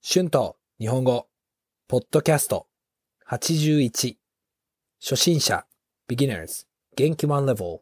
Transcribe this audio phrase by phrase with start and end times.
[0.00, 1.26] 春と日本語、
[1.88, 2.68] ポッドキャスト。
[3.28, 4.14] 81
[5.00, 5.66] 初心者。
[6.08, 7.80] beginners 元気 one level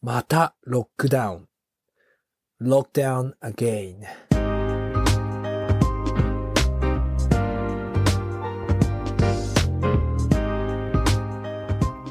[0.00, 1.48] またロックダウン。
[2.62, 3.96] lockdown again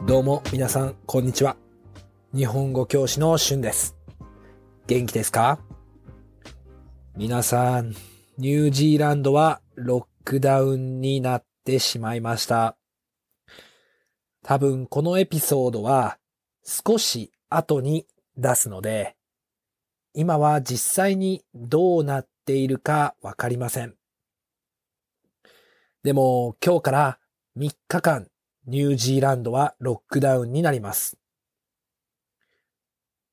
[0.05, 1.55] どうも皆さんこんにちは。
[2.35, 3.95] 日本語教師の春です。
[4.85, 5.59] 元気ですか？
[7.15, 7.95] 皆さん。
[8.41, 12.75] ニュージーランドはロックダウンになってしまいました。
[14.43, 16.17] 多分このエピソードは
[16.63, 19.15] 少し後に出すので、
[20.15, 23.93] 今は実際にどうなっているかわかりません。
[26.01, 27.19] でも今日から
[27.59, 28.27] 3日間
[28.65, 31.15] ニュージーランドはロックダウンになります。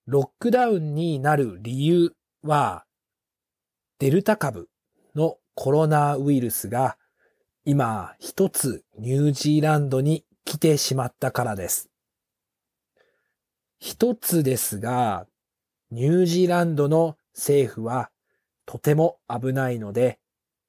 [0.04, 2.12] ロックダウンになる理由
[2.42, 2.84] は
[4.00, 4.68] デルタ株
[5.18, 6.96] のコロナウイルスが
[7.64, 11.90] 今一つニュージーランドに来てしまったからです。
[13.80, 15.26] 一つですが、
[15.90, 18.10] ニュージーランドの政府は
[18.64, 20.18] とても危ないので、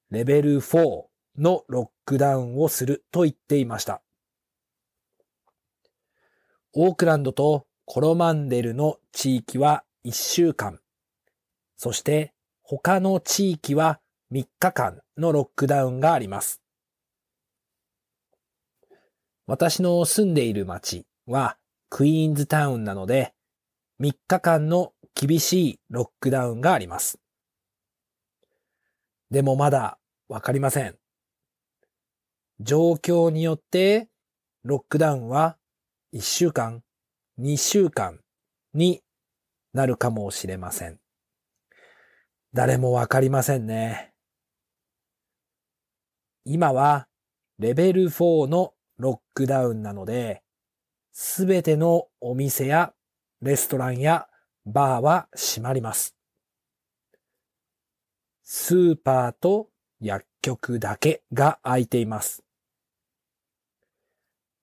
[0.10, 1.04] レベル4
[1.38, 4.02] のロックダウンをすると言っていました。
[6.73, 10.80] オークランドとコロマンデルの地域は1週間、
[11.78, 14.00] そして他の地域は
[14.32, 16.62] 3日間のロックダウンがあります。
[19.48, 21.58] 私の住んでいる町は
[21.90, 23.34] クイーンズタウンなので
[24.00, 27.20] 3日間の厳しいロックダウンがあります。
[29.32, 30.96] でもまだわかりません。
[32.60, 34.10] 状況によって
[34.64, 35.58] ロックダウンは
[36.14, 36.84] 1週間、
[37.40, 38.20] 2週間
[38.74, 39.02] に
[39.74, 41.00] なるかもしれません。
[42.54, 44.09] 誰もわかりませんね。
[46.45, 47.08] 今は
[47.58, 50.42] レベル4のロックダウンなので、
[51.12, 52.94] すべてのお店や
[53.42, 54.27] レストランや
[54.66, 56.16] バーは閉まります。
[58.44, 59.70] スーパーと
[60.00, 62.44] 薬局だけが空いています。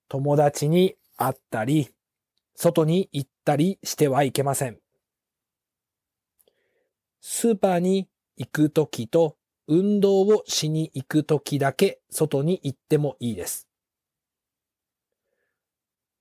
[0.09, 1.89] 友達に会ったり、
[2.55, 4.79] 外に行ったりしてはいけません。
[7.21, 8.07] スーパーに
[8.37, 9.35] 行くときと
[9.67, 13.67] 運動をしに行くときだけ外に行ってもいいです。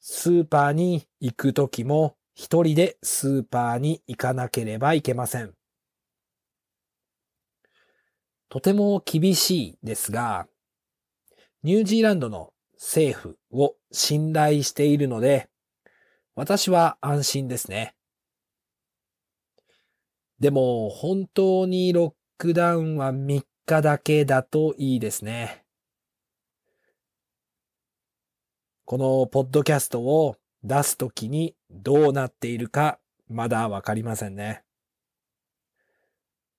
[0.00, 5.54] スーパーに行くときも一人でスーパーに行かなければいけません。
[8.48, 10.46] とても厳しいですが、
[11.62, 15.48] ニュージーランドの政府を信頼しているので、
[16.34, 17.94] 私は安心ですね。
[20.38, 25.64] でも本当にロックダウンは3日だけだといいですね。
[28.84, 32.98] このポッドキャストを出すときにどうなっているか
[33.28, 34.62] まだわかりませんね。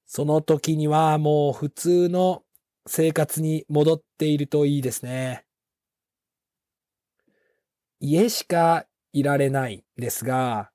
[0.08, 2.44] その時にはもう普通の
[2.88, 5.46] 生活に戻っているといいですね。
[8.00, 10.72] 家しかいられないですが、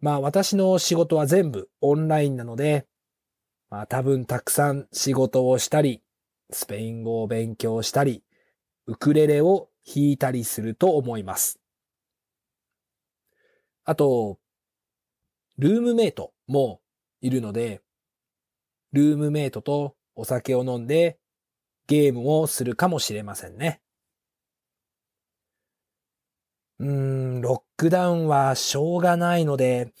[0.00, 2.86] まあ私の仕事は全部オンラインなので、
[3.74, 6.00] まあ多分たくさん仕事をしたり、
[6.52, 8.22] スペイン語を勉強したり、
[8.86, 11.58] ウクレレを弾いたりすると思います。
[13.84, 14.38] あと、
[15.58, 16.82] ルームメイトも
[17.20, 17.82] いるので、
[18.92, 21.18] ルームメイトとお酒を飲んで
[21.88, 23.80] ゲームをするかもしれませんね。
[26.78, 29.92] うーん、ロックダウンはしょうがないので、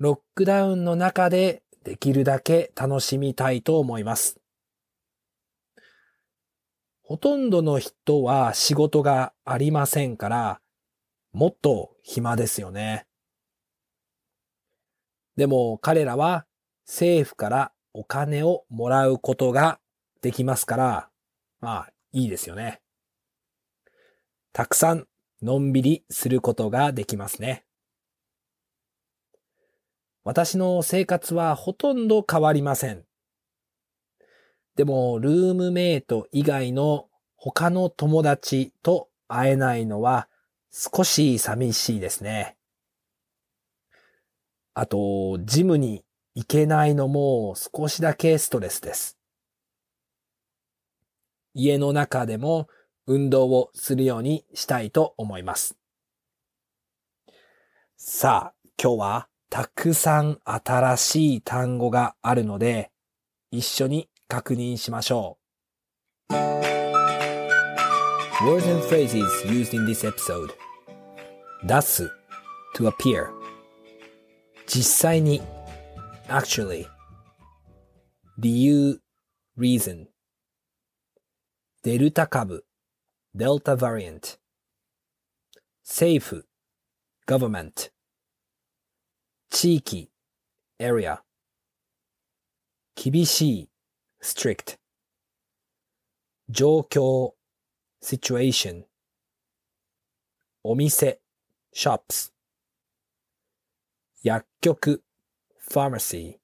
[0.00, 4.40] ロックダウンの中でできるだけ楽しみたいと思います。
[7.04, 10.60] ほとんどの人は仕事がありませんから、
[11.32, 13.06] もっと暇ですよね。
[15.36, 16.44] でも彼らは
[16.86, 19.78] 政府からお金をもらうことが
[20.22, 21.08] できますから、
[21.60, 22.80] まあいいですよね。
[24.52, 25.06] たくさん
[25.40, 27.65] のんびりすることができますね。
[30.26, 33.04] 私の生活はほとんど変わりません。
[34.74, 37.06] でも、ルームメイト以外の
[37.36, 40.28] 他の友達と会えないのは
[40.72, 42.56] 少し寂しいですね。
[44.74, 49.16] あと、ジムに行けないのも少しだけストレスです。
[51.54, 52.66] 家の中でも
[53.06, 55.78] 運動をするようにしたいと思います。
[57.96, 62.90] さあ、今日はたくさん新しい単語があるので、
[63.50, 65.46] 一緒に確認しましょう。
[68.44, 70.50] Words and phrases used in this episode
[71.64, 72.10] 出す
[72.74, 73.28] to appear
[74.66, 75.40] 実際に
[76.28, 76.86] actually
[78.36, 79.00] 理由
[79.56, 80.08] reason
[81.82, 82.66] デルタ株
[83.34, 84.38] Delta variant
[85.82, 86.46] 政府
[87.26, 87.95] government
[89.58, 90.10] 地域
[90.78, 91.22] area
[92.94, 93.70] 厳しい
[94.22, 94.76] strict
[96.50, 97.32] 状況
[98.02, 98.84] situation
[100.62, 101.22] お店
[101.74, 102.34] shops
[104.22, 105.02] 薬局
[105.70, 106.36] pharmacy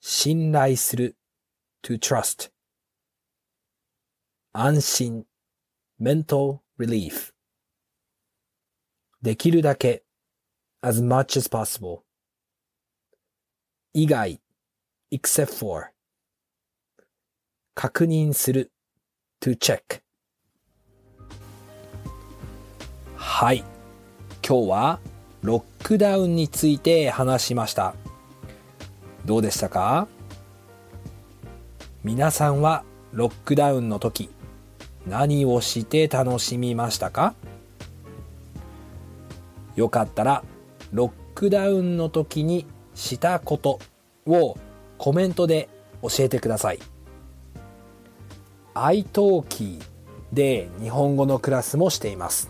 [0.00, 1.16] 信頼する
[1.82, 2.52] to trust
[4.52, 5.26] 安心
[6.00, 7.32] mental relief
[9.22, 10.05] できるだけ
[10.86, 12.02] as much as possible.
[13.92, 14.40] 以外
[15.10, 15.86] except for.
[17.74, 18.70] 確認する。
[19.40, 20.02] to check.
[23.16, 23.64] はい。
[24.46, 25.00] 今日は
[25.42, 27.96] ロックダウンについて話しました。
[29.24, 30.06] どうでしたか？
[32.04, 34.30] 皆さんはロックダウンの時
[35.04, 37.34] 何をして楽しみましたか？
[39.74, 40.44] よかったら
[40.91, 42.65] ロックダウンの時に
[42.95, 43.79] したこと
[44.25, 44.57] を
[44.97, 45.69] コメントで
[46.01, 46.79] 教えてください。
[48.73, 49.81] iTalki
[50.31, 52.49] で日本語のクラスもしています。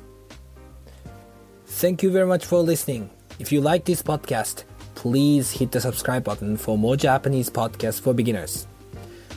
[1.67, 3.09] Thank you very much for listening.
[3.39, 4.65] If you like this podcast,
[4.95, 8.67] please hit the subscribe button for more Japanese podcasts for beginners.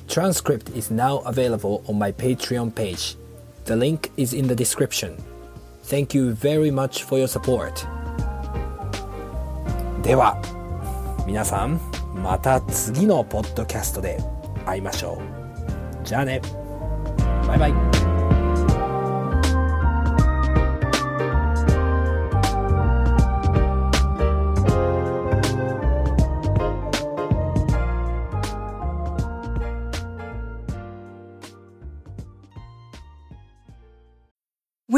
[0.08, 3.16] Transcript is now available on my Patreon page.
[3.64, 5.16] The link is in the description.
[5.84, 7.86] Thank you very much for your support.
[10.01, 10.41] では、
[11.27, 11.79] 皆さん、
[12.15, 14.17] また次のポッドキャストで
[14.65, 15.21] 会いましょ
[16.01, 16.05] う。
[16.05, 16.41] じゃあね。
[17.47, 18.18] バイバイ。